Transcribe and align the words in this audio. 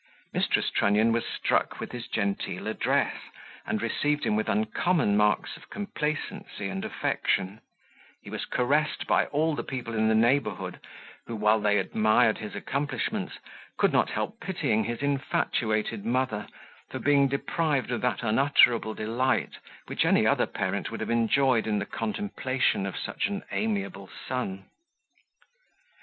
Mrs. 0.33 0.71
Trunnion 0.73 1.11
was 1.11 1.25
struck 1.27 1.79
with 1.79 1.91
his 1.91 2.07
genteel 2.07 2.65
address, 2.67 3.15
and 3.67 3.83
received 3.83 4.23
him 4.25 4.35
with 4.35 4.49
uncommon 4.49 5.15
marks 5.15 5.55
of 5.55 5.69
complacency 5.69 6.67
and 6.69 6.83
affection: 6.83 7.61
he 8.23 8.29
was 8.31 8.45
caressed 8.45 9.05
by 9.05 9.27
all 9.27 9.53
the 9.53 9.63
people 9.63 9.93
in 9.93 10.07
the 10.07 10.15
neighbourhood, 10.15 10.79
who, 11.27 11.35
while 11.35 11.59
they 11.59 11.77
admired 11.77 12.39
his 12.39 12.55
accomplishments, 12.55 13.37
could 13.77 13.93
not 13.93 14.09
help 14.09 14.39
pitying 14.39 14.83
his 14.85 15.03
infatuated 15.03 16.03
mother, 16.03 16.47
for 16.89 16.97
being 16.97 17.27
deprived 17.27 17.91
of 17.91 18.01
that 18.01 18.23
unutterable 18.23 18.95
delight 18.95 19.53
which 19.85 20.03
any 20.03 20.25
other 20.25 20.47
parent 20.47 20.89
would 20.89 20.99
have 21.01 21.11
enjoyed 21.11 21.67
in 21.67 21.77
the 21.77 21.85
contemplation 21.85 22.87
of 22.87 22.97
such 22.97 23.27
an 23.27 23.43
amiable 23.51 24.09
son. 24.27 24.65